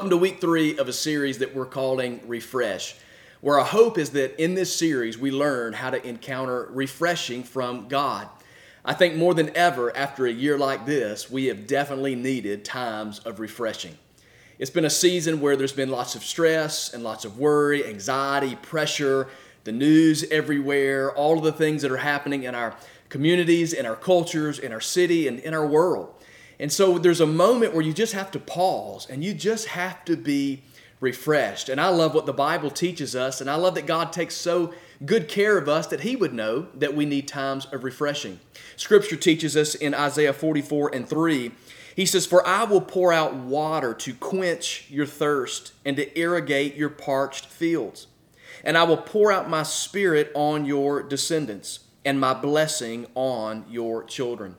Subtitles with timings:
[0.00, 2.96] Welcome to week three of a series that we're calling Refresh,
[3.42, 7.86] where our hope is that in this series we learn how to encounter refreshing from
[7.86, 8.26] God.
[8.82, 13.18] I think more than ever after a year like this, we have definitely needed times
[13.18, 13.94] of refreshing.
[14.58, 18.56] It's been a season where there's been lots of stress and lots of worry, anxiety,
[18.56, 19.28] pressure,
[19.64, 22.74] the news everywhere, all of the things that are happening in our
[23.10, 26.14] communities, in our cultures, in our city, and in our world.
[26.60, 30.04] And so there's a moment where you just have to pause and you just have
[30.04, 30.62] to be
[31.00, 31.70] refreshed.
[31.70, 34.74] And I love what the Bible teaches us, and I love that God takes so
[35.04, 38.38] good care of us that He would know that we need times of refreshing.
[38.76, 41.52] Scripture teaches us in Isaiah 44 and 3.
[41.96, 46.74] He says, For I will pour out water to quench your thirst and to irrigate
[46.74, 48.06] your parched fields.
[48.62, 54.04] And I will pour out my spirit on your descendants and my blessing on your
[54.04, 54.56] children.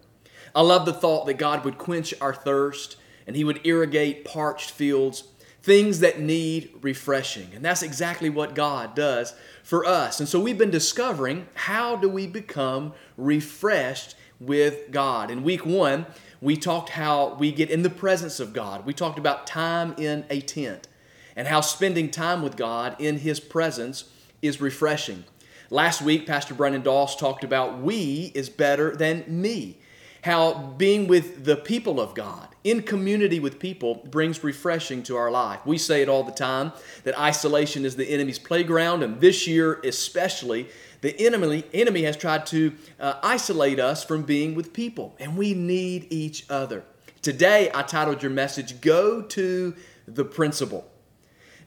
[0.55, 4.71] I love the thought that God would quench our thirst and He would irrigate parched
[4.71, 5.23] fields,
[5.63, 7.49] things that need refreshing.
[7.53, 10.19] And that's exactly what God does for us.
[10.19, 15.29] And so we've been discovering how do we become refreshed with God.
[15.29, 16.07] In week one,
[16.41, 18.85] we talked how we get in the presence of God.
[18.85, 20.88] We talked about time in a tent
[21.35, 24.05] and how spending time with God in His presence
[24.41, 25.23] is refreshing.
[25.69, 29.77] Last week, Pastor Brennan Doss talked about we is better than me
[30.22, 35.31] how being with the people of God, in community with people, brings refreshing to our
[35.31, 35.66] life.
[35.66, 36.72] We say it all the time
[37.03, 40.67] that isolation is the enemy's playground, and this year especially,
[41.02, 45.55] the enemy, enemy has tried to uh, isolate us from being with people, and we
[45.55, 46.83] need each other.
[47.23, 49.75] Today, I titled your message, Go to
[50.08, 50.91] the Principal.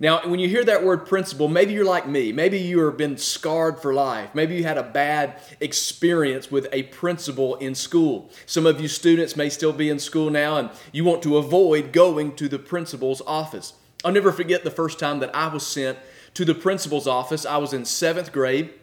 [0.05, 2.30] Now, when you hear that word principal, maybe you're like me.
[2.30, 4.34] Maybe you have been scarred for life.
[4.34, 8.28] Maybe you had a bad experience with a principal in school.
[8.45, 11.90] Some of you students may still be in school now and you want to avoid
[11.95, 13.73] going to the principal's office.
[14.05, 15.96] I'll never forget the first time that I was sent
[16.34, 17.46] to the principal's office.
[17.46, 18.74] I was in seventh grade,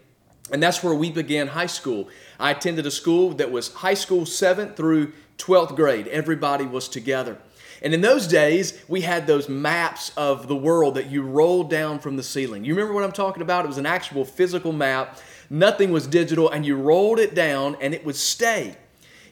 [0.51, 2.09] and that's where we began high school.
[2.40, 6.07] I attended a school that was high school seventh through 12th grade.
[6.07, 7.38] Everybody was together.
[7.81, 12.00] And in those days, we had those maps of the world that you rolled down
[12.00, 12.64] from the ceiling.
[12.64, 13.66] You remember what I'm talking about?
[13.66, 15.19] It was an actual physical map.
[15.50, 18.78] Nothing was digital, and you rolled it down and it would stay.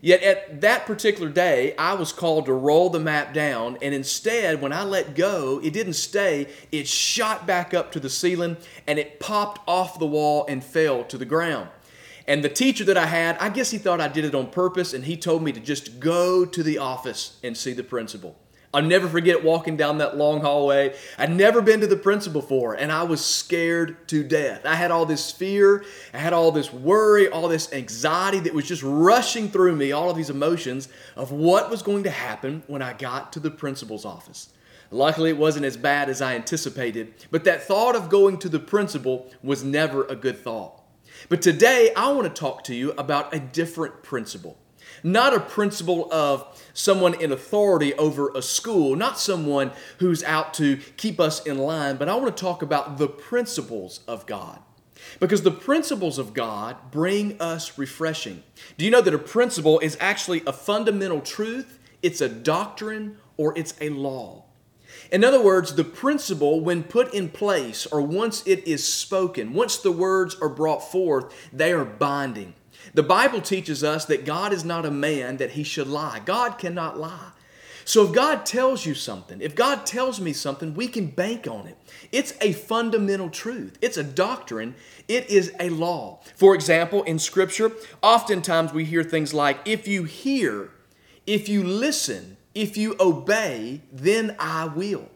[0.02, 4.62] Yet at that particular day, I was called to roll the map down, and instead,
[4.62, 6.48] when I let go, it didn't stay.
[6.72, 8.56] It shot back up to the ceiling
[8.88, 11.70] and it popped off the wall and fell to the ground.
[12.30, 14.94] And the teacher that I had, I guess he thought I did it on purpose,
[14.94, 18.38] and he told me to just go to the office and see the principal.
[18.72, 20.96] I'll never forget walking down that long hallway.
[21.18, 24.64] I'd never been to the principal before, and I was scared to death.
[24.64, 28.68] I had all this fear, I had all this worry, all this anxiety that was
[28.68, 32.84] just rushing through me, all of these emotions of what was going to happen when
[32.84, 34.50] I got to the principal's office.
[34.92, 38.60] Luckily, it wasn't as bad as I anticipated, but that thought of going to the
[38.60, 40.79] principal was never a good thought.
[41.28, 44.58] But today, I want to talk to you about a different principle.
[45.04, 50.78] Not a principle of someone in authority over a school, not someone who's out to
[50.98, 54.60] keep us in line, but I want to talk about the principles of God.
[55.20, 58.44] Because the principles of God bring us refreshing.
[58.78, 61.80] Do you know that a principle is actually a fundamental truth?
[62.02, 64.44] It's a doctrine or it's a law.
[65.12, 69.78] In other words, the principle, when put in place or once it is spoken, once
[69.78, 72.54] the words are brought forth, they are binding.
[72.94, 76.22] The Bible teaches us that God is not a man that he should lie.
[76.24, 77.32] God cannot lie.
[77.86, 81.66] So if God tells you something, if God tells me something, we can bank on
[81.66, 81.76] it.
[82.12, 84.76] It's a fundamental truth, it's a doctrine,
[85.08, 86.20] it is a law.
[86.36, 87.72] For example, in Scripture,
[88.04, 90.70] oftentimes we hear things like, if you hear,
[91.26, 95.08] if you listen, if you obey, then I will.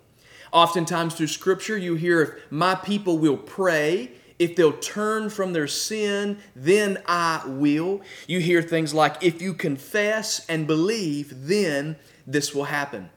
[0.51, 5.67] Oftentimes through Scripture, you hear, if my people will pray, if they'll turn from their
[5.67, 8.01] sin, then I will.
[8.27, 11.95] You hear things like, if you confess and believe, then
[12.27, 13.09] this will happen.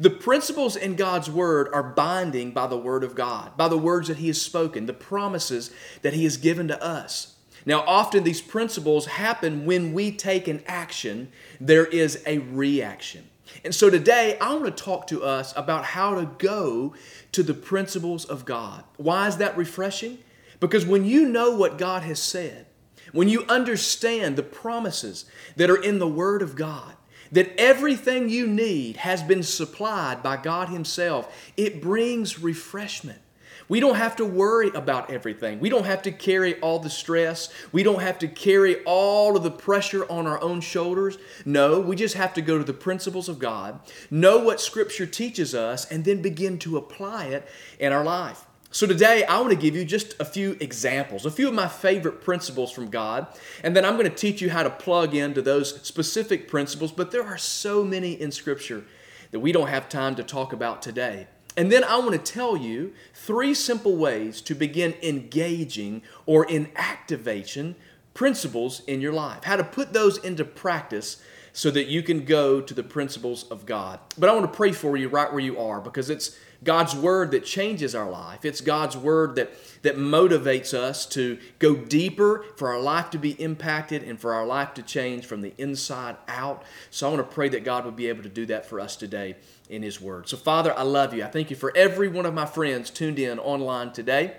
[0.00, 4.08] The principles in God's Word are binding by the Word of God, by the words
[4.08, 5.70] that He has spoken, the promises
[6.02, 7.34] that He has given to us.
[7.66, 11.30] Now, often these principles happen when we take an action,
[11.60, 13.28] there is a reaction.
[13.64, 16.94] And so today, I want to talk to us about how to go
[17.32, 18.84] to the principles of God.
[18.96, 20.18] Why is that refreshing?
[20.60, 22.66] Because when you know what God has said,
[23.12, 25.24] when you understand the promises
[25.56, 26.94] that are in the Word of God,
[27.32, 33.20] that everything you need has been supplied by God Himself, it brings refreshment.
[33.68, 35.60] We don't have to worry about everything.
[35.60, 37.52] We don't have to carry all the stress.
[37.70, 41.18] We don't have to carry all of the pressure on our own shoulders.
[41.44, 43.80] No, we just have to go to the principles of God,
[44.10, 47.46] know what Scripture teaches us, and then begin to apply it
[47.78, 48.46] in our life.
[48.70, 51.68] So today I want to give you just a few examples, a few of my
[51.68, 53.26] favorite principles from God,
[53.64, 57.10] and then I'm going to teach you how to plug into those specific principles, but
[57.10, 58.84] there are so many in Scripture
[59.30, 61.28] that we don't have time to talk about today.
[61.58, 66.70] And then I want to tell you three simple ways to begin engaging or in
[66.76, 67.74] activation
[68.14, 71.20] principles in your life, how to put those into practice
[71.52, 73.98] so that you can go to the principles of God.
[74.16, 77.30] But I want to pray for you right where you are because it's God's word
[77.32, 78.44] that changes our life.
[78.44, 79.50] It's God's word that,
[79.82, 84.46] that motivates us to go deeper, for our life to be impacted, and for our
[84.46, 86.64] life to change from the inside out.
[86.90, 88.96] So I want to pray that God would be able to do that for us
[88.96, 89.36] today
[89.68, 90.28] in His word.
[90.28, 91.24] So, Father, I love you.
[91.24, 94.36] I thank you for every one of my friends tuned in online today.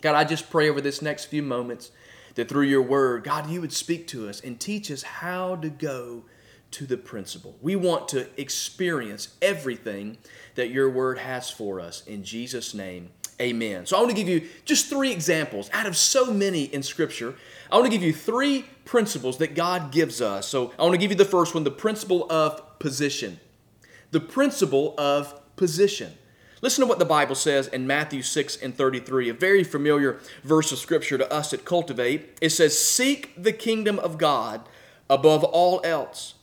[0.00, 1.92] God, I just pray over this next few moments
[2.34, 5.68] that through your word, God, you would speak to us and teach us how to
[5.68, 6.24] go
[6.72, 7.54] to the principle.
[7.60, 10.18] We want to experience everything
[10.54, 12.02] that your word has for us.
[12.06, 13.10] In Jesus' name,
[13.40, 13.86] amen.
[13.86, 17.34] So I want to give you just three examples out of so many in Scripture.
[17.70, 20.48] I want to give you three principles that God gives us.
[20.48, 23.38] So I want to give you the first one the principle of position.
[24.12, 26.12] The principle of position.
[26.62, 30.70] Listen to what the Bible says in Matthew 6 and 33, a very familiar verse
[30.70, 32.38] of Scripture to us at Cultivate.
[32.40, 34.68] It says, Seek the kingdom of God
[35.10, 36.34] above all else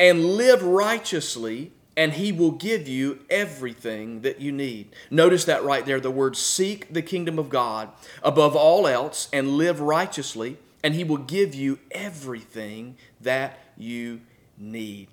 [0.00, 4.88] and live righteously, and he will give you everything that you need.
[5.12, 7.90] Notice that right there the word seek the kingdom of God
[8.24, 14.22] above all else and live righteously, and he will give you everything that you
[14.58, 15.06] need.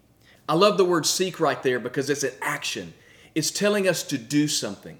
[0.49, 2.95] I love the word seek right there because it's an action.
[3.35, 4.97] It's telling us to do something.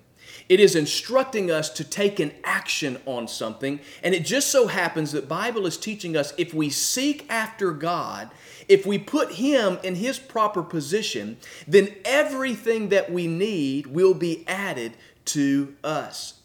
[0.48, 3.80] It is instructing us to take an action on something.
[4.04, 8.30] And it just so happens that Bible is teaching us if we seek after God,
[8.68, 11.38] if we put him in his proper position,
[11.68, 14.94] then everything that we need will be added
[15.26, 16.36] to us.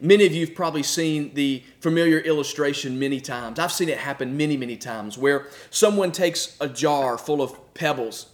[0.00, 3.58] Many of you have probably seen the familiar illustration many times.
[3.58, 8.26] I've seen it happen many, many times where someone takes a jar full of pebbles,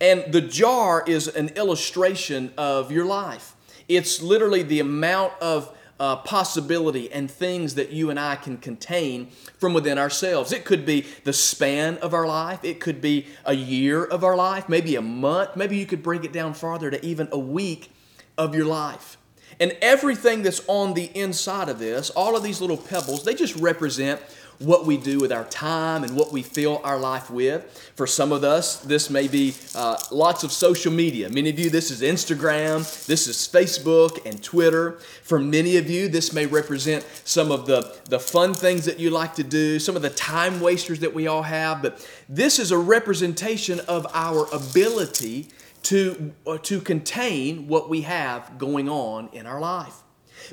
[0.00, 3.54] and the jar is an illustration of your life.
[3.88, 9.28] It's literally the amount of uh, possibility and things that you and I can contain
[9.58, 10.50] from within ourselves.
[10.50, 14.34] It could be the span of our life, it could be a year of our
[14.34, 17.92] life, maybe a month, maybe you could break it down farther to even a week
[18.38, 19.18] of your life.
[19.60, 23.54] And everything that's on the inside of this, all of these little pebbles, they just
[23.56, 24.22] represent
[24.60, 27.92] what we do with our time and what we fill our life with.
[27.96, 31.30] For some of us, this may be uh, lots of social media.
[31.30, 34.98] Many of you, this is Instagram, this is Facebook and Twitter.
[35.22, 39.08] For many of you, this may represent some of the, the fun things that you
[39.08, 41.80] like to do, some of the time wasters that we all have.
[41.80, 45.48] But this is a representation of our ability
[45.84, 49.94] to, uh, to contain what we have going on in our life.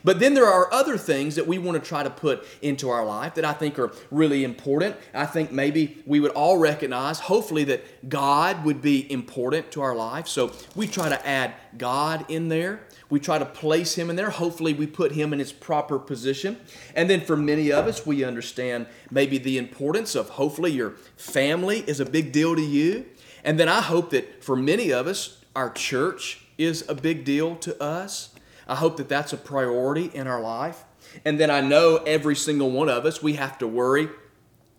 [0.04, 3.06] But then there are other things that we want to try to put into our
[3.06, 4.96] life that I think are really important.
[5.14, 9.96] I think maybe we would all recognize, hopefully, that God would be important to our
[9.96, 10.28] life.
[10.28, 12.82] So we try to add God in there.
[13.10, 14.30] We try to place Him in there.
[14.30, 16.58] Hopefully, we put Him in His proper position.
[16.96, 21.84] And then for many of us, we understand maybe the importance of hopefully your family
[21.88, 23.06] is a big deal to you.
[23.44, 27.56] And then I hope that for many of us, our church is a big deal
[27.58, 28.30] to us.
[28.68, 30.84] I hope that that's a priority in our life.
[31.26, 34.10] And then I know every single one of us, we have to worry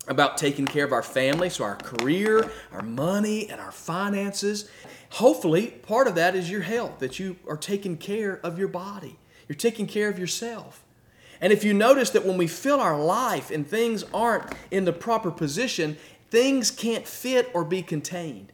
[0.07, 4.71] about taking care of our family, so our career, our money, and our finances.
[5.11, 9.19] Hopefully, part of that is your health, that you are taking care of your body,
[9.49, 10.85] you're taking care of yourself.
[11.41, 14.93] And if you notice that when we fill our life and things aren't in the
[14.93, 15.97] proper position,
[16.31, 18.53] things can't fit or be contained.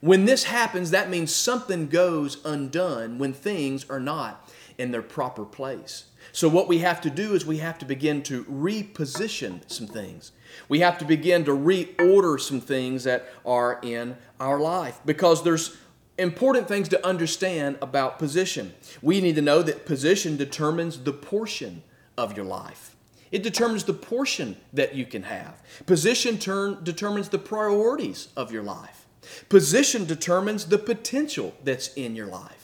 [0.00, 5.44] When this happens, that means something goes undone when things are not in their proper
[5.44, 6.04] place.
[6.32, 10.32] So, what we have to do is we have to begin to reposition some things.
[10.68, 15.76] We have to begin to reorder some things that are in our life because there's
[16.18, 18.74] important things to understand about position.
[19.00, 21.82] We need to know that position determines the portion
[22.16, 22.94] of your life.
[23.30, 25.62] It determines the portion that you can have.
[25.86, 29.06] Position turn, determines the priorities of your life.
[29.48, 32.61] Position determines the potential that's in your life.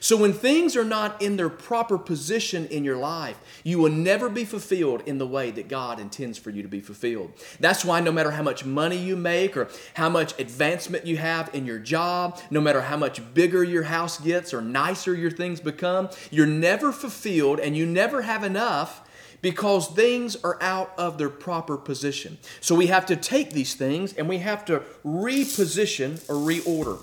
[0.00, 4.28] So when things are not in their proper position in your life, you will never
[4.28, 7.32] be fulfilled in the way that God intends for you to be fulfilled.
[7.60, 11.54] That's why no matter how much money you make or how much advancement you have
[11.54, 15.60] in your job, no matter how much bigger your house gets or nicer your things
[15.60, 19.02] become, you're never fulfilled and you never have enough
[19.40, 22.38] because things are out of their proper position.
[22.60, 26.98] So we have to take these things and we have to reposition or reorder.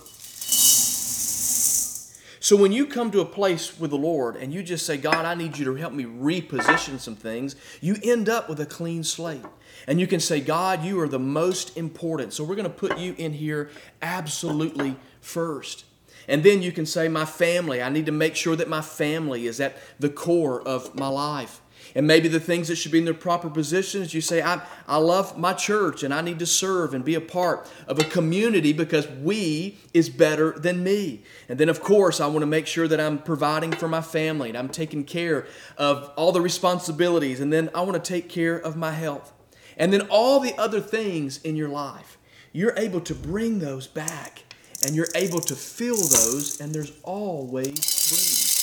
[2.45, 5.25] So when you come to a place with the Lord and you just say, God,
[5.25, 9.03] I need you to help me reposition some things, you end up with a clean
[9.03, 9.41] slate.
[9.87, 12.33] And you can say, God, you are the most important.
[12.33, 15.85] So we're going to put you in here absolutely first.
[16.27, 19.47] And then you can say, My family, I need to make sure that my family
[19.47, 21.61] is at the core of my life
[21.95, 24.13] and maybe the things that should be in their proper positions.
[24.13, 27.21] You say, I, I love my church and I need to serve and be a
[27.21, 31.23] part of a community because we is better than me.
[31.47, 34.49] And then, of course, I want to make sure that I'm providing for my family
[34.49, 35.47] and I'm taking care
[35.77, 37.39] of all the responsibilities.
[37.39, 39.31] And then I want to take care of my health.
[39.77, 42.17] And then all the other things in your life,
[42.51, 44.43] you're able to bring those back
[44.83, 47.65] and you're able to fill those, and there's always
[48.11, 48.55] room.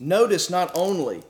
[0.00, 1.22] Notice not only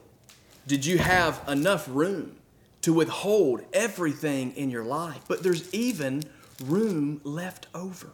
[0.65, 2.37] did you have enough room
[2.81, 6.23] to withhold everything in your life, but there's even
[6.63, 8.11] room left over.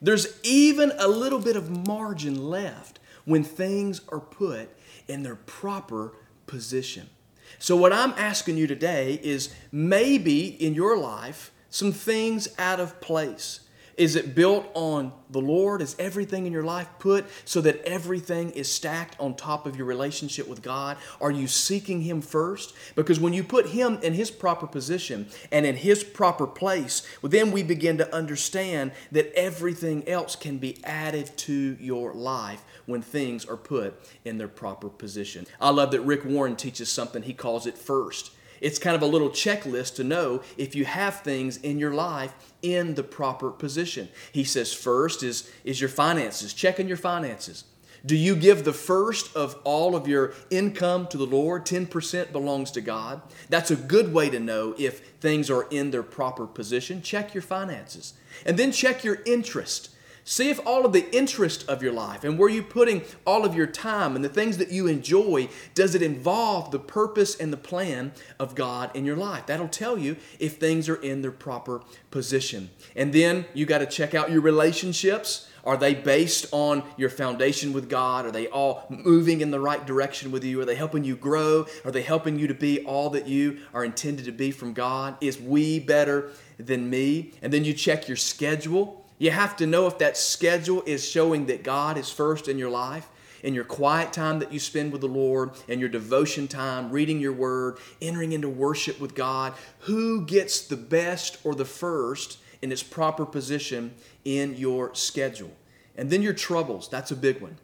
[0.00, 4.70] There's even a little bit of margin left when things are put
[5.06, 6.14] in their proper
[6.46, 7.10] position.
[7.58, 13.00] So, what I'm asking you today is maybe in your life some things out of
[13.00, 13.60] place
[14.00, 15.82] is it built on the Lord?
[15.82, 19.84] Is everything in your life put so that everything is stacked on top of your
[19.84, 20.96] relationship with God?
[21.20, 22.74] Are you seeking Him first?
[22.94, 27.28] Because when you put Him in His proper position and in His proper place, well,
[27.28, 33.02] then we begin to understand that everything else can be added to your life when
[33.02, 35.46] things are put in their proper position.
[35.60, 38.32] I love that Rick Warren teaches something, he calls it first.
[38.60, 42.34] It's kind of a little checklist to know if you have things in your life
[42.62, 44.08] in the proper position.
[44.32, 46.52] He says first is, is your finances.
[46.52, 47.64] Check on your finances.
[48.04, 51.66] Do you give the first of all of your income to the Lord?
[51.66, 53.20] 10% belongs to God.
[53.48, 57.02] That's a good way to know if things are in their proper position.
[57.02, 58.14] Check your finances.
[58.46, 59.90] And then check your interest.
[60.24, 63.54] See if all of the interest of your life and where you're putting all of
[63.54, 67.56] your time and the things that you enjoy, does it involve the purpose and the
[67.56, 69.46] plan of God in your life?
[69.46, 72.70] That'll tell you if things are in their proper position.
[72.94, 75.48] And then you got to check out your relationships.
[75.64, 78.24] Are they based on your foundation with God?
[78.26, 80.60] Are they all moving in the right direction with you?
[80.60, 81.66] Are they helping you grow?
[81.84, 85.16] Are they helping you to be all that you are intended to be from God?
[85.20, 87.32] Is we better than me?
[87.42, 88.99] And then you check your schedule.
[89.20, 92.70] You have to know if that schedule is showing that God is first in your
[92.70, 93.06] life,
[93.42, 97.20] in your quiet time that you spend with the Lord, and your devotion time, reading
[97.20, 99.52] your word, entering into worship with God.
[99.80, 103.92] Who gets the best or the first in its proper position
[104.24, 105.52] in your schedule?
[105.98, 107.58] And then your troubles, that's a big one.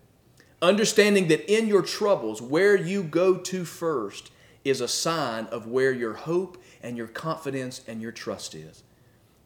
[0.60, 4.30] Understanding that in your troubles, where you go to first
[4.62, 8.82] is a sign of where your hope and your confidence and your trust is.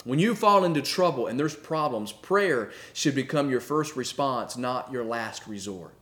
[0.04, 4.90] When you fall into trouble and there's problems, prayer should become your first response, not
[4.90, 5.92] your last resort.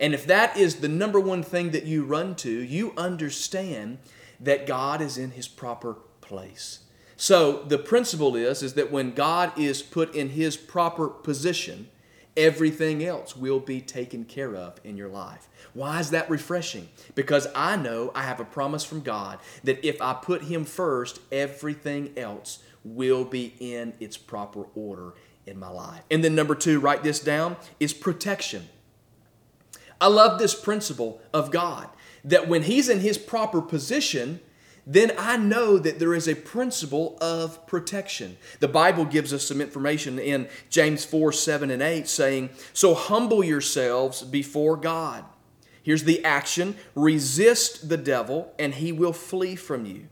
[0.00, 3.98] And if that is the number one thing that you run to, you understand
[4.40, 6.80] that God is in his proper place.
[7.16, 11.88] So the principle is is that when God is put in his proper position,
[12.36, 15.48] everything else will be taken care of in your life.
[15.74, 16.88] Why is that refreshing?
[17.14, 21.20] Because I know I have a promise from God that if I put him first,
[21.30, 25.14] everything else will be in its proper order
[25.46, 26.02] in my life.
[26.10, 28.68] And then, number two, write this down, is protection.
[30.00, 31.88] I love this principle of God
[32.24, 34.40] that when He's in His proper position,
[34.86, 38.36] then I know that there is a principle of protection.
[38.60, 43.42] The Bible gives us some information in James 4 7 and 8 saying, So humble
[43.42, 45.24] yourselves before God.
[45.82, 50.08] Here's the action resist the devil, and he will flee from you.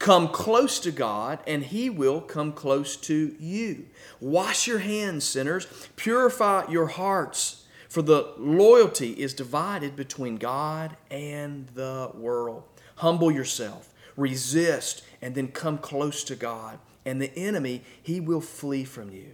[0.00, 3.84] Come close to God, and He will come close to you.
[4.18, 5.66] Wash your hands, sinners.
[5.94, 12.62] Purify your hearts, for the loyalty is divided between God and the world.
[12.96, 16.78] Humble yourself, resist, and then come close to God.
[17.04, 19.32] And the enemy, he will flee from you.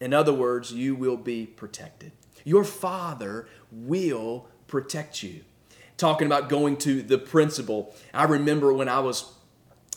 [0.00, 2.12] In other words, you will be protected.
[2.44, 5.40] Your Father will protect you.
[5.96, 9.32] Talking about going to the principal, I remember when I was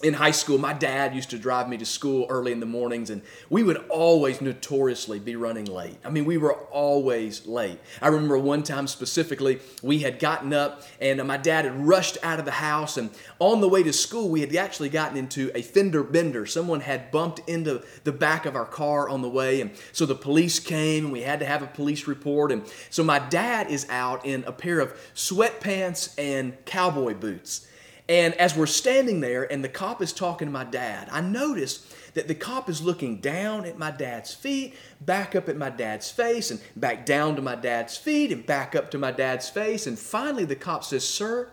[0.01, 3.09] in high school, my dad used to drive me to school early in the mornings,
[3.09, 5.97] and we would always notoriously be running late.
[6.05, 7.79] I mean, we were always late.
[8.01, 12.39] I remember one time specifically, we had gotten up, and my dad had rushed out
[12.39, 15.61] of the house, and on the way to school, we had actually gotten into a
[15.61, 16.45] fender bender.
[16.45, 20.15] Someone had bumped into the back of our car on the way, and so the
[20.15, 22.51] police came, and we had to have a police report.
[22.51, 27.65] And so my dad is out in a pair of sweatpants and cowboy boots.
[28.09, 31.93] And as we're standing there and the cop is talking to my dad, I notice
[32.15, 36.09] that the cop is looking down at my dad's feet, back up at my dad's
[36.09, 39.85] face, and back down to my dad's feet, and back up to my dad's face.
[39.85, 41.51] And finally, the cop says, Sir,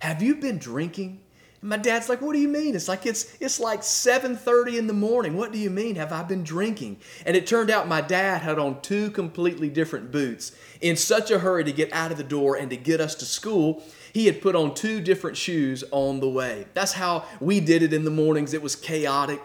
[0.00, 1.20] have you been drinking?
[1.60, 2.74] And my dad's like, What do you mean?
[2.74, 5.36] It's like it's it's like 7:30 in the morning.
[5.36, 5.94] What do you mean?
[5.94, 6.98] Have I been drinking?
[7.24, 11.38] And it turned out my dad had on two completely different boots in such a
[11.38, 13.82] hurry to get out of the door and to get us to school
[14.14, 16.66] he had put on two different shoes on the way.
[16.72, 18.54] That's how we did it in the mornings.
[18.54, 19.42] It was chaotic.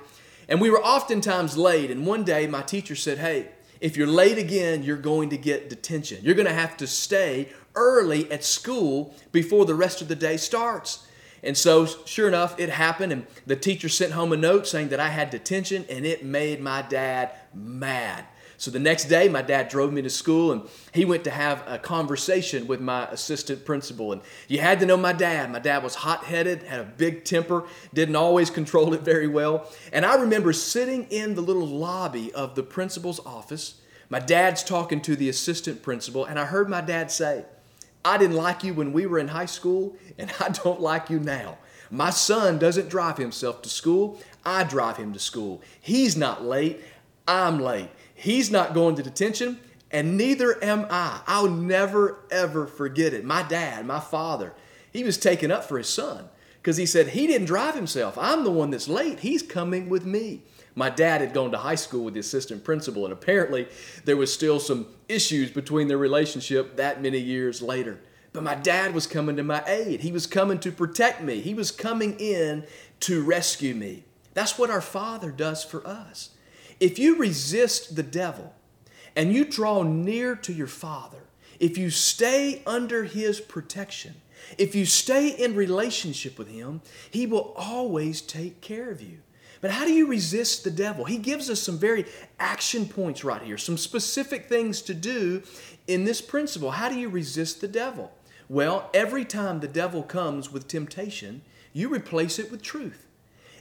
[0.47, 1.89] And we were oftentimes late.
[1.89, 3.49] And one day my teacher said, Hey,
[3.81, 6.19] if you're late again, you're going to get detention.
[6.21, 10.37] You're going to have to stay early at school before the rest of the day
[10.37, 11.07] starts.
[11.41, 13.11] And so, sure enough, it happened.
[13.11, 16.59] And the teacher sent home a note saying that I had detention, and it made
[16.59, 18.25] my dad mad.
[18.59, 20.63] So the next day, my dad drove me to school and
[20.93, 24.11] he went to have a conversation with my assistant principal.
[24.11, 25.49] And you had to know my dad.
[25.49, 27.63] My dad was hot headed, had a big temper,
[27.93, 29.71] didn't always control it very well.
[29.93, 33.79] And I remember sitting in the little lobby of the principal's office.
[34.09, 37.45] My dad's talking to the assistant principal, and I heard my dad say,
[38.03, 41.19] I didn't like you when we were in high school, and I don't like you
[41.19, 41.59] now.
[41.89, 44.19] My son doesn't drive himself to school.
[44.43, 45.61] I drive him to school.
[45.79, 46.81] He's not late.
[47.25, 47.89] I'm late.
[48.19, 49.59] He's not going to detention,
[49.91, 51.21] and neither am I.
[51.25, 53.23] I'll never, ever forget it.
[53.23, 54.53] My dad, my father,
[54.91, 56.27] he was taken up for his son
[56.61, 58.17] because he said, He didn't drive himself.
[58.17, 59.21] I'm the one that's late.
[59.21, 60.41] He's coming with me.
[60.75, 63.69] My dad had gone to high school with the assistant principal, and apparently
[64.03, 68.01] there was still some issues between their relationship that many years later.
[68.33, 70.01] But my dad was coming to my aid.
[70.01, 71.39] He was coming to protect me.
[71.39, 72.65] He was coming in
[73.01, 74.03] to rescue me.
[74.33, 76.31] That's what our Father does for us.
[76.79, 78.53] If you resist the devil
[79.15, 81.23] and you draw near to your Father,
[81.59, 84.15] if you stay under his protection,
[84.57, 89.19] if you stay in relationship with him, he will always take care of you.
[89.61, 91.03] But how do you resist the devil?
[91.03, 92.05] He gives us some very
[92.39, 95.43] action points right here, some specific things to do
[95.87, 96.71] in this principle.
[96.71, 98.11] How do you resist the devil?
[98.47, 101.41] Well, every time the devil comes with temptation,
[101.73, 103.05] you replace it with truth.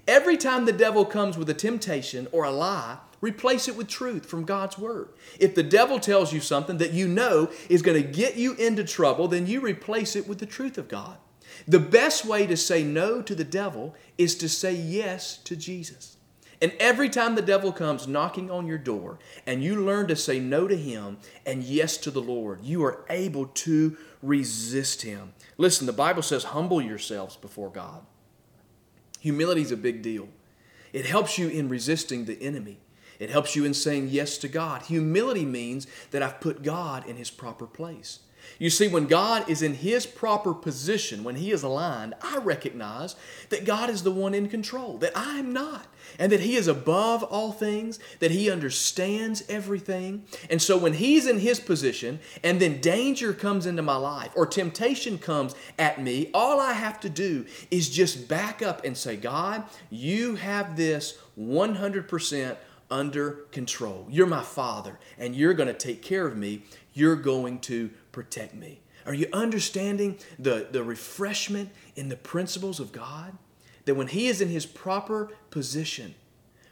[0.06, 4.26] Every time the devil comes with a temptation or a lie, Replace it with truth
[4.26, 5.08] from God's Word.
[5.40, 8.84] If the devil tells you something that you know is going to get you into
[8.84, 11.18] trouble, then you replace it with the truth of God.
[11.66, 16.16] The best way to say no to the devil is to say yes to Jesus.
[16.60, 20.40] And every time the devil comes knocking on your door and you learn to say
[20.40, 25.34] no to him and yes to the Lord, you are able to resist him.
[25.56, 28.04] Listen, the Bible says, humble yourselves before God.
[29.20, 30.28] Humility is a big deal.
[30.92, 32.78] It helps you in resisting the enemy.
[33.18, 34.82] It helps you in saying yes to God.
[34.82, 38.20] Humility means that I've put God in his proper place.
[38.58, 43.14] You see, when God is in his proper position, when he is aligned, I recognize
[43.50, 45.86] that God is the one in control, that I am not,
[46.18, 50.24] and that he is above all things, that he understands everything.
[50.50, 54.46] And so when he's in his position and then danger comes into my life or
[54.46, 59.16] temptation comes at me, all I have to do is just back up and say,
[59.16, 62.56] God, you have this 100%
[62.90, 64.06] under control.
[64.10, 66.62] You're my father, and you're going to take care of me.
[66.94, 68.80] You're going to protect me.
[69.06, 73.36] Are you understanding the, the refreshment in the principles of God?
[73.84, 76.14] That when He is in His proper position,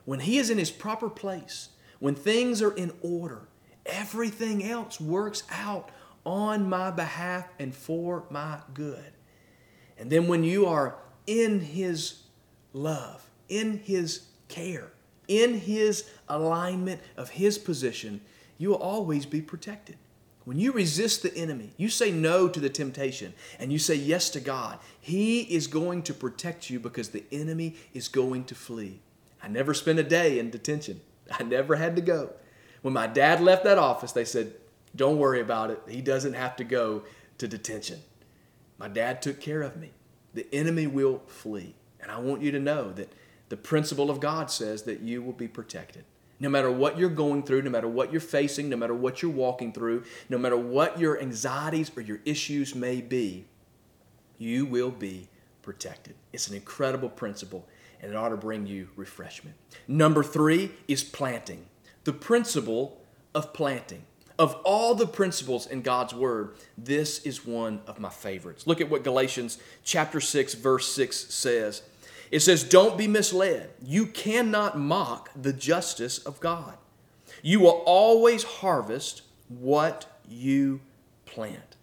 [0.05, 3.49] when He is in His proper place, when things are in order,
[3.87, 5.91] everything else works out
[6.25, 9.13] on my behalf and for my good.
[9.97, 12.25] And then when you are in His
[12.73, 14.93] love, in His care,
[15.29, 18.21] in His alignment of His position,
[18.59, 19.97] you will always be protected.
[20.45, 24.31] When you resist the enemy, you say no to the temptation, and you say yes
[24.31, 29.01] to God, He is going to protect you because the enemy is going to flee.
[29.43, 31.01] I never spent a day in detention.
[31.31, 32.31] I never had to go.
[32.83, 34.53] When my dad left that office, they said,
[34.95, 35.83] Don't worry about it.
[35.89, 37.03] He doesn't have to go
[37.39, 38.01] to detention.
[38.79, 39.91] My dad took care of me.
[40.35, 41.75] The enemy will flee.
[42.01, 43.13] And I want you to know that
[43.49, 46.05] the principle of God says that you will be protected.
[46.39, 49.31] No matter what you're going through, no matter what you're facing, no matter what you're
[49.31, 53.47] walking through, no matter what your anxieties or your issues may be,
[54.39, 55.29] you will be
[55.63, 56.15] protected.
[56.33, 57.67] It's an incredible principle
[58.01, 59.57] and it ought to bring you refreshment.
[59.89, 61.67] Number three is planting,
[62.05, 63.01] the principle
[63.35, 64.05] of planting.
[64.39, 68.67] Of all the principles in God's Word, this is one of my favorites.
[68.67, 71.83] Look at what Galatians chapter 6, verse 6 says.
[72.31, 73.71] It says, Don't be misled.
[73.83, 76.77] You cannot mock the justice of God.
[77.43, 80.81] You will always harvest what you
[81.25, 81.77] plant.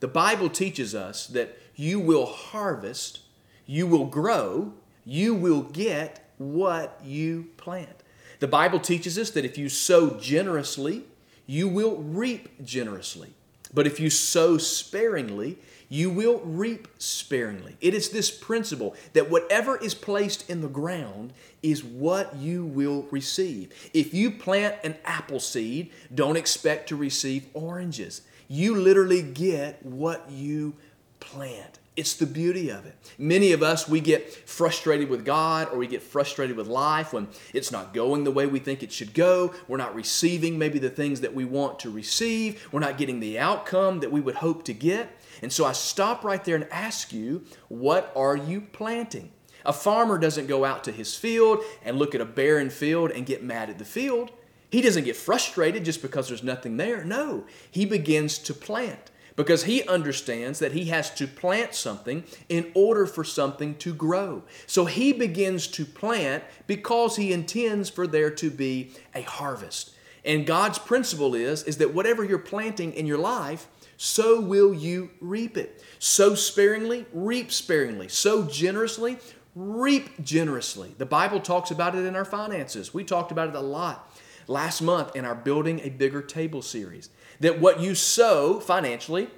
[0.00, 3.20] The Bible teaches us that you will harvest,
[3.66, 4.72] you will grow,
[5.04, 8.02] you will get what you plant.
[8.40, 11.04] The Bible teaches us that if you sow generously,
[11.46, 13.34] you will reap generously.
[13.72, 17.76] But if you sow sparingly, you will reap sparingly.
[17.80, 23.06] It is this principle that whatever is placed in the ground is what you will
[23.10, 23.72] receive.
[23.94, 28.22] If you plant an apple seed, don't expect to receive oranges.
[28.48, 30.74] You literally get what you
[31.20, 31.78] plant.
[31.98, 32.94] It's the beauty of it.
[33.18, 37.26] Many of us, we get frustrated with God or we get frustrated with life when
[37.52, 39.52] it's not going the way we think it should go.
[39.66, 42.68] We're not receiving maybe the things that we want to receive.
[42.70, 45.10] We're not getting the outcome that we would hope to get.
[45.42, 49.32] And so I stop right there and ask you, what are you planting?
[49.64, 53.26] A farmer doesn't go out to his field and look at a barren field and
[53.26, 54.30] get mad at the field.
[54.70, 57.02] He doesn't get frustrated just because there's nothing there.
[57.02, 62.72] No, he begins to plant because he understands that he has to plant something in
[62.74, 64.42] order for something to grow.
[64.66, 69.94] So he begins to plant because he intends for there to be a harvest.
[70.24, 75.10] And God's principle is is that whatever you're planting in your life, so will you
[75.20, 75.84] reap it.
[76.00, 78.08] Sow sparingly, reap sparingly.
[78.08, 79.18] Sow generously,
[79.54, 80.96] reap generously.
[80.98, 82.92] The Bible talks about it in our finances.
[82.92, 84.12] We talked about it a lot
[84.48, 87.10] last month in our Building a Bigger Table series.
[87.40, 89.28] That what you sow financially,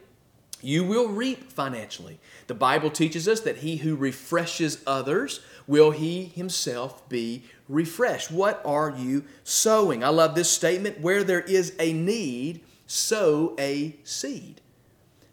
[0.62, 2.18] you will reap financially.
[2.46, 8.30] The Bible teaches us that he who refreshes others will he himself be refreshed.
[8.30, 10.02] What are you sowing?
[10.02, 14.60] I love this statement where there is a need, sow a seed.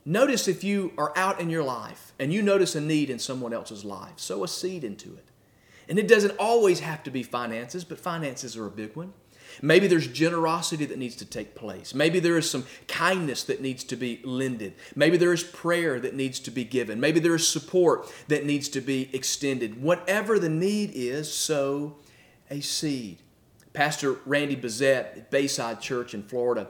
[0.05, 3.51] Notice if you are out in your life and you notice a need in someone
[3.51, 5.25] else's life, sow a seed into it.
[5.89, 9.13] And it doesn't always have to be finances, but finances are a big one.
[9.61, 11.93] Maybe there's generosity that needs to take place.
[11.93, 14.75] Maybe there is some kindness that needs to be lended.
[14.95, 16.99] Maybe there is prayer that needs to be given.
[16.99, 19.81] Maybe there is support that needs to be extended.
[19.81, 21.95] Whatever the need is, sow
[22.49, 23.19] a seed.
[23.73, 26.67] Pastor Randy Bezet at Bayside Church in Florida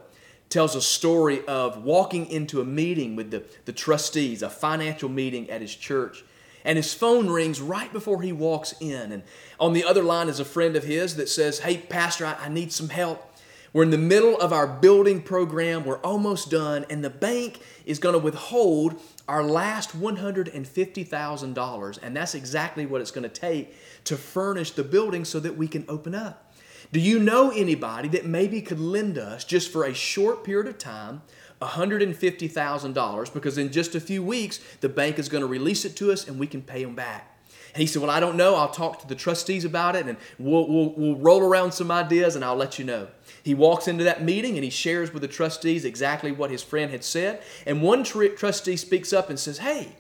[0.50, 5.50] tells a story of walking into a meeting with the, the trustees, a financial meeting
[5.50, 6.23] at his church.
[6.67, 9.13] And his phone rings right before he walks in.
[9.13, 9.23] And
[9.58, 12.49] on the other line is a friend of his that says, Hey, Pastor, I, I
[12.49, 13.23] need some help.
[13.71, 15.86] We're in the middle of our building program.
[15.86, 21.99] We're almost done, and the bank is going to withhold our last $150,000.
[22.01, 23.75] And that's exactly what it's going to take
[24.06, 26.53] to furnish the building so that we can open up.
[26.91, 30.77] Do you know anybody that maybe could lend us just for a short period of
[30.77, 31.21] time
[31.61, 36.11] $150,000 because in just a few weeks the bank is going to release it to
[36.11, 37.33] us and we can pay them back?
[37.73, 38.55] And he said, Well, I don't know.
[38.55, 42.35] I'll talk to the trustees about it and we'll, we'll, we'll roll around some ideas
[42.35, 43.07] and I'll let you know.
[43.43, 46.91] He walks into that meeting and he shares with the trustees exactly what his friend
[46.91, 47.41] had said.
[47.65, 49.95] And one tr- trustee speaks up and says, Hey,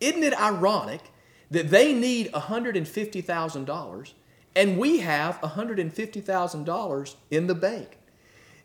[0.00, 1.02] isn't it ironic
[1.50, 4.12] that they need $150,000
[4.56, 7.98] and we have $150,000 in the bank.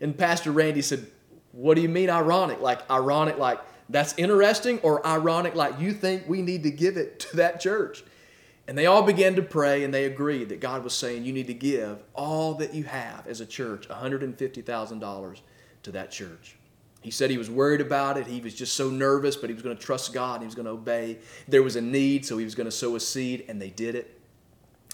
[0.00, 1.06] And Pastor Randy said,
[1.56, 2.60] What do you mean ironic?
[2.60, 7.18] Like, ironic, like that's interesting, or ironic, like you think we need to give it
[7.20, 8.04] to that church?
[8.68, 11.46] And they all began to pray and they agreed that God was saying, You need
[11.46, 15.40] to give all that you have as a church, $150,000
[15.84, 16.56] to that church.
[17.00, 18.26] He said he was worried about it.
[18.26, 20.40] He was just so nervous, but he was going to trust God.
[20.40, 21.18] He was going to obey.
[21.48, 23.94] There was a need, so he was going to sow a seed, and they did
[23.94, 24.15] it.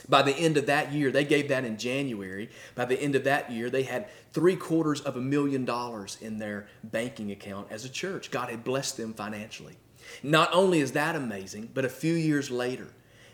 [0.09, 2.51] By the end of that year, they gave that in January.
[2.75, 6.39] By the end of that year, they had three quarters of a million dollars in
[6.39, 8.31] their banking account as a church.
[8.31, 9.77] God had blessed them financially.
[10.23, 12.89] Not only is that amazing, but a few years later,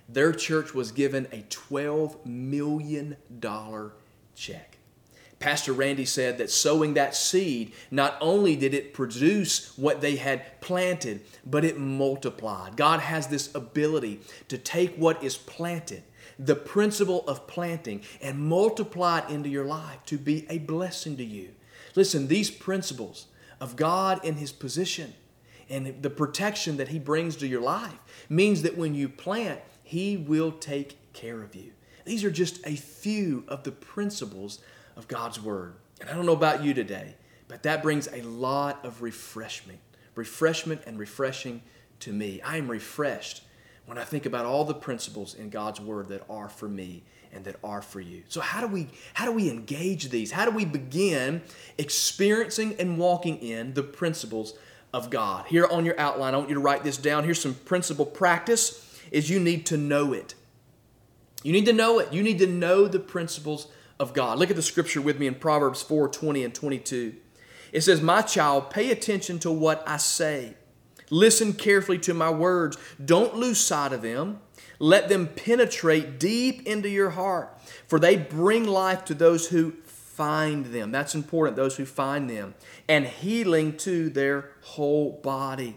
[0.09, 3.17] their church was given a $12 million
[4.35, 4.79] check.
[5.39, 10.61] Pastor Randy said that sowing that seed, not only did it produce what they had
[10.61, 12.77] planted, but it multiplied.
[12.77, 16.03] God has this ability to take what is planted
[16.39, 21.25] the principle of planting and multiply it into your life to be a blessing to
[21.25, 21.51] you.
[21.95, 23.27] Listen, these principles
[23.61, 25.15] of God in His position
[25.69, 27.99] and the protection that He brings to your life
[28.29, 31.73] means that when you plant, He will take care of you.
[32.05, 34.61] These are just a few of the principles
[34.97, 35.75] of God's Word.
[36.01, 37.17] And I don't know about you today,
[37.49, 39.81] but that brings a lot of refreshment,
[40.15, 41.63] refreshment and refreshing
[42.01, 42.41] to me.
[42.43, 43.43] I am refreshed
[43.89, 47.43] when I think about all the principles in God's Word that are for me and
[47.47, 48.23] that are for you.
[48.29, 50.31] So how do we how do we engage these?
[50.31, 51.41] How do we begin
[51.79, 54.53] experiencing and walking in the principles
[54.93, 55.47] of God?
[55.47, 57.25] Here on your outline, I want you to write this down.
[57.25, 60.35] Here's some principle practice is you need to know it.
[61.43, 62.13] You need to know it.
[62.13, 64.39] You need to know the principles of God.
[64.39, 67.15] Look at the scripture with me in Proverbs 4 20 and 22.
[67.73, 70.57] It says, My child, pay attention to what I say.
[71.11, 72.77] Listen carefully to my words.
[73.05, 74.41] Don't lose sight of them.
[74.79, 80.67] Let them penetrate deep into your heart, for they bring life to those who find
[80.67, 80.93] them.
[80.93, 82.55] That's important, those who find them,
[82.89, 85.77] and healing to their whole body.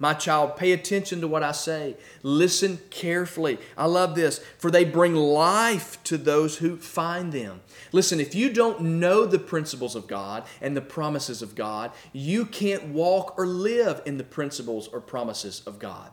[0.00, 1.96] My child, pay attention to what I say.
[2.22, 3.58] Listen carefully.
[3.76, 7.62] I love this, for they bring life to those who find them.
[7.90, 12.46] Listen, if you don't know the principles of God and the promises of God, you
[12.46, 16.10] can't walk or live in the principles or promises of God.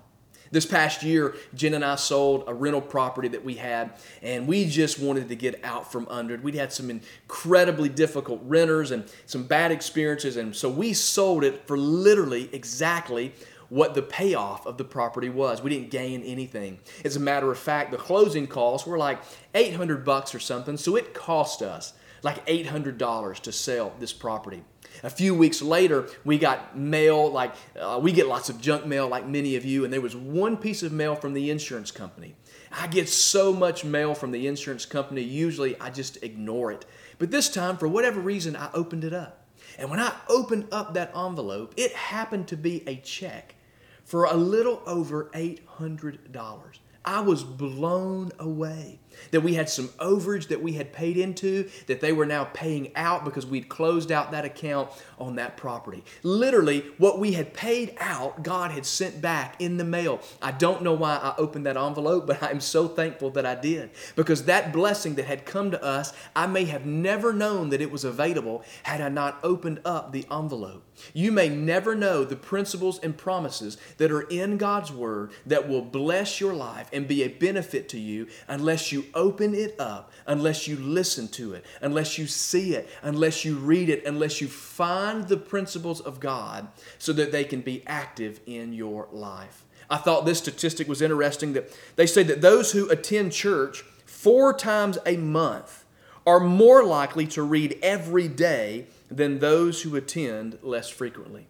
[0.52, 4.66] This past year, Jen and I sold a rental property that we had, and we
[4.70, 6.44] just wanted to get out from under it.
[6.44, 11.68] We'd had some incredibly difficult renters and some bad experiences, and so we sold it
[11.68, 13.34] for literally exactly
[13.70, 15.62] what the payoff of the property was.
[15.62, 16.80] We didn't gain anything.
[17.04, 19.20] As a matter of fact, the closing costs were like
[19.54, 24.64] 800 bucks or something, so it cost us like $800 to sell this property.
[25.04, 29.08] A few weeks later, we got mail, like uh, we get lots of junk mail,
[29.08, 32.36] like many of you, and there was one piece of mail from the insurance company.
[32.72, 36.86] I get so much mail from the insurance company, usually I just ignore it.
[37.20, 39.45] But this time, for whatever reason, I opened it up.
[39.78, 43.56] And when I opened up that envelope, it happened to be a check
[44.04, 46.80] for a little over $800.
[47.04, 49.00] I was blown away
[49.32, 52.92] that we had some overage that we had paid into that they were now paying
[52.96, 56.04] out because we'd closed out that account on that property.
[56.24, 60.22] Literally, what we had paid out, God had sent back in the mail.
[60.42, 63.92] I don't know why I opened that envelope, but I'm so thankful that I did
[64.16, 67.92] because that blessing that had come to us, I may have never known that it
[67.92, 70.84] was available had I not opened up the envelope.
[71.14, 75.82] You may never know the principles and promises that are in God's Word that will
[75.82, 80.68] bless your life and be a benefit to you unless you open it up, unless
[80.68, 85.28] you listen to it, unless you see it, unless you read it, unless you find
[85.28, 89.64] the principles of God so that they can be active in your life.
[89.90, 94.54] I thought this statistic was interesting that they say that those who attend church four
[94.54, 95.86] times a month
[96.26, 101.48] are more likely to read every day than those who attend less frequently.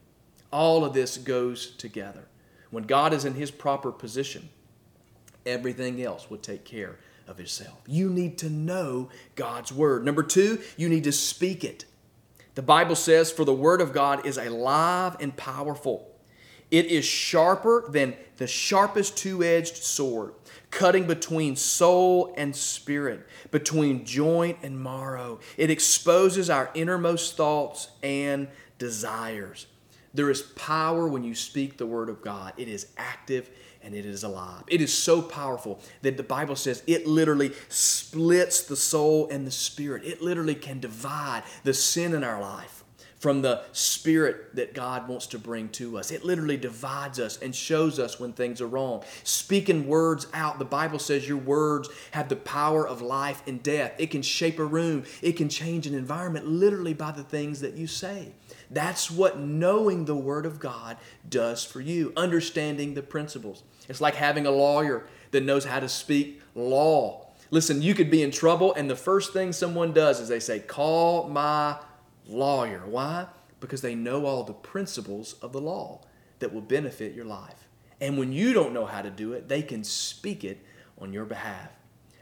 [0.51, 2.27] All of this goes together.
[2.71, 4.49] When God is in his proper position,
[5.45, 7.81] everything else will take care of itself.
[7.87, 10.05] You need to know God's word.
[10.05, 11.85] Number two, you need to speak it.
[12.55, 16.11] The Bible says, For the word of God is alive and powerful.
[16.71, 20.33] It is sharper than the sharpest two edged sword,
[20.71, 25.39] cutting between soul and spirit, between joint and marrow.
[25.57, 29.67] It exposes our innermost thoughts and desires.
[30.13, 33.49] There is power when you speak the word of God, it is active
[33.85, 34.63] and it is alive.
[34.67, 39.51] It is so powerful that the Bible says it literally splits the soul and the
[39.51, 40.03] spirit.
[40.03, 42.83] It literally can divide the sin in our life
[43.25, 46.11] from the spirit that God wants to bring to us.
[46.11, 49.03] It literally divides us and shows us when things are wrong.
[49.23, 53.93] Speaking words out, the Bible says your words have the power of life and death.
[53.97, 57.75] It can shape a room, it can change an environment literally by the things that
[57.75, 58.33] you say.
[58.69, 63.63] That's what knowing the Word of God does for you, understanding the principles.
[63.87, 67.27] It's like having a lawyer that knows how to speak law.
[67.51, 70.59] Listen, you could be in trouble, and the first thing someone does is they say,
[70.59, 71.77] Call my
[72.27, 72.83] lawyer.
[72.85, 73.27] Why?
[73.59, 76.01] Because they know all the principles of the law
[76.39, 77.67] that will benefit your life.
[78.01, 80.63] And when you don't know how to do it, they can speak it
[80.99, 81.69] on your behalf.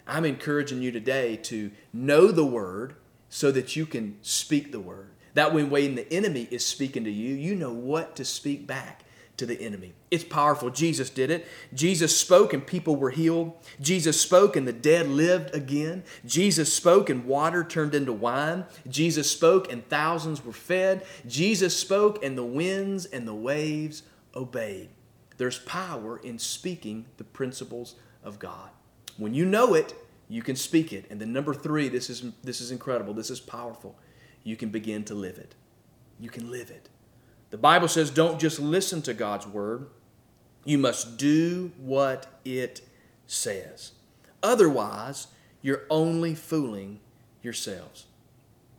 [0.05, 2.95] I'm encouraging you today to know the word
[3.29, 5.11] so that you can speak the word.
[5.33, 9.03] That way, when the enemy is speaking to you, you know what to speak back
[9.43, 9.91] to the enemy.
[10.09, 10.69] It's powerful.
[10.69, 11.45] Jesus did it.
[11.73, 13.51] Jesus spoke and people were healed.
[13.81, 16.03] Jesus spoke and the dead lived again.
[16.25, 18.63] Jesus spoke and water turned into wine.
[18.87, 21.05] Jesus spoke and thousands were fed.
[21.27, 24.03] Jesus spoke and the winds and the waves
[24.33, 24.87] obeyed.
[25.35, 28.69] There's power in speaking the principles of God.
[29.17, 29.93] When you know it,
[30.29, 31.05] you can speak it.
[31.09, 33.13] And then number 3, this is this is incredible.
[33.13, 33.99] This is powerful.
[34.43, 35.53] You can begin to live it.
[36.17, 36.87] You can live it.
[37.53, 39.85] The Bible says don't just listen to God's word,
[40.65, 42.81] you must do what it
[43.27, 43.91] says.
[44.41, 45.27] Otherwise,
[45.61, 46.99] you're only fooling
[47.43, 48.07] yourselves.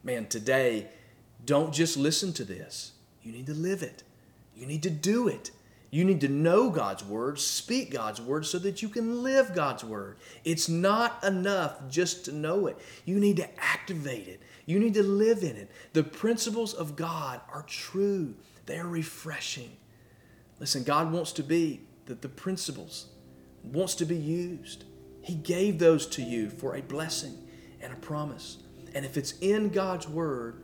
[0.02, 0.88] Man, today,
[1.46, 2.94] don't just listen to this.
[3.22, 4.02] You need to live it.
[4.56, 5.52] You need to do it.
[5.92, 9.84] You need to know God's word, speak God's word so that you can live God's
[9.84, 10.16] word.
[10.44, 12.76] It's not enough just to know it.
[13.04, 14.40] You need to activate it.
[14.66, 15.70] You need to live in it.
[15.92, 18.34] The principles of God are true,
[18.66, 19.76] they're refreshing.
[20.60, 23.06] Listen, God wants to be that the principles
[23.62, 24.84] wants to be used.
[25.22, 27.36] He gave those to you for a blessing
[27.80, 28.58] and a promise.
[28.94, 30.62] And if it's in God's word,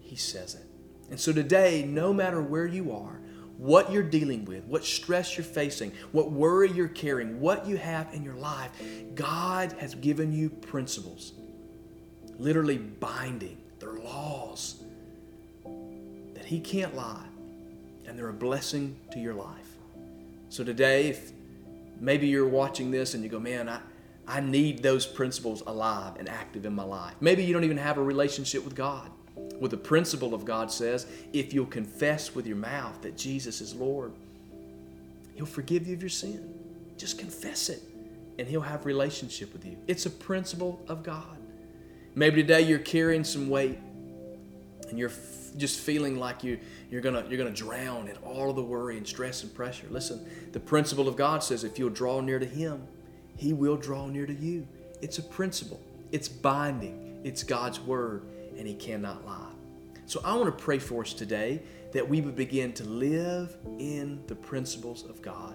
[0.00, 0.66] he says it.
[1.10, 3.20] And so today, no matter where you are,
[3.58, 8.12] what you're dealing with, what stress you're facing, what worry you're carrying, what you have
[8.12, 8.70] in your life,
[9.14, 11.32] God has given you principles,
[12.38, 13.58] literally binding.
[13.78, 14.82] They're laws
[16.34, 17.26] that He can't lie,
[18.06, 19.76] and they're a blessing to your life.
[20.48, 21.32] So today, if
[22.00, 23.80] maybe you're watching this and you go, man, I,
[24.26, 27.14] I need those principles alive and active in my life.
[27.20, 29.10] Maybe you don't even have a relationship with God
[29.62, 33.74] with the principle of God says, if you'll confess with your mouth that Jesus is
[33.74, 34.12] Lord,
[35.34, 36.52] He'll forgive you of your sin.
[36.98, 37.80] Just confess it,
[38.38, 39.76] and He'll have relationship with you.
[39.86, 41.38] It's a principle of God.
[42.14, 43.78] Maybe today you're carrying some weight,
[44.92, 46.58] and you're f- just feeling like you
[46.90, 49.86] you're gonna you're gonna drown in all the worry and stress and pressure.
[49.90, 52.86] Listen, the principle of God says if you'll draw near to Him,
[53.36, 54.68] He will draw near to you.
[55.00, 55.80] It's a principle.
[56.12, 57.22] It's binding.
[57.24, 58.24] It's God's word,
[58.58, 59.50] and He cannot lie.
[60.04, 64.20] So I want to pray for us today that we would begin to live in
[64.26, 65.54] the principles of God.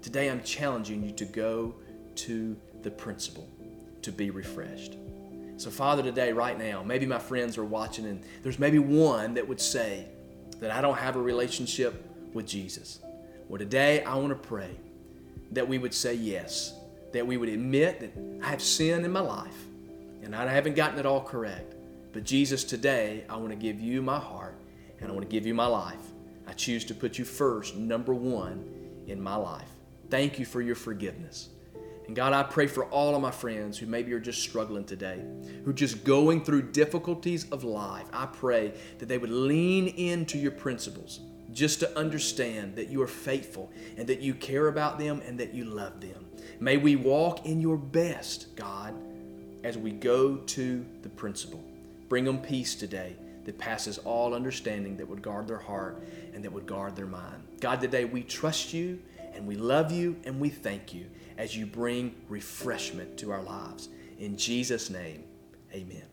[0.00, 1.74] Today I'm challenging you to go
[2.16, 3.48] to the principle
[4.02, 4.96] to be refreshed.
[5.58, 9.48] So, Father, today, right now, maybe my friends are watching and there's maybe one that
[9.48, 10.06] would say
[10.60, 13.00] that I don't have a relationship with Jesus.
[13.48, 14.70] Well, today I want to pray
[15.52, 16.74] that we would say yes,
[17.12, 18.12] that we would admit that
[18.44, 19.56] I have sin in my life
[20.22, 21.74] and I haven't gotten it all correct.
[22.12, 24.56] But Jesus, today, I want to give you my heart
[25.00, 26.12] and I want to give you my life.
[26.46, 28.64] I choose to put you first, number one,
[29.06, 29.68] in my life.
[30.10, 31.48] Thank you for your forgiveness.
[32.06, 35.24] And God, I pray for all of my friends who maybe are just struggling today,
[35.64, 38.06] who just going through difficulties of life.
[38.12, 41.20] I pray that they would lean into your principles
[41.52, 45.52] just to understand that you are faithful and that you care about them and that
[45.52, 46.26] you love them.
[46.60, 48.94] May we walk in your best, God,
[49.64, 51.64] as we go to the principle.
[52.08, 56.52] Bring them peace today that passes all understanding, that would guard their heart and that
[56.52, 57.42] would guard their mind.
[57.60, 59.00] God, today we trust you
[59.34, 61.06] and we love you and we thank you
[61.38, 63.88] as you bring refreshment to our lives.
[64.18, 65.24] In Jesus' name,
[65.72, 66.04] amen.